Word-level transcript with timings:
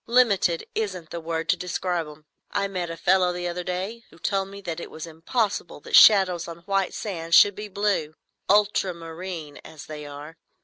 Limited 0.07 0.65
isn't 0.73 1.11
the 1.11 1.19
word 1.19 1.47
to 1.49 1.55
describe 1.55 2.07
'em. 2.07 2.25
I 2.49 2.67
met 2.67 2.89
a 2.89 2.97
fellow 2.97 3.31
the 3.31 3.47
other 3.47 3.63
day 3.63 4.03
who 4.09 4.17
told 4.17 4.47
me 4.47 4.59
that 4.61 4.79
it 4.79 4.89
was 4.89 5.05
impossible 5.05 5.79
that 5.81 5.95
shadows 5.95 6.47
on 6.47 6.61
white 6.61 6.95
sand 6.95 7.35
should 7.35 7.53
be 7.53 7.67
blue,—ultramarine,—as 7.67 9.85
they 9.85 10.07
are. 10.07 10.37